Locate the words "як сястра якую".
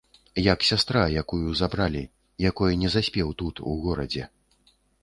0.53-1.53